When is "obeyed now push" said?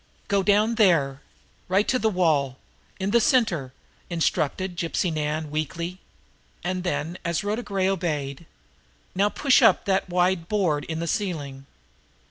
7.87-9.61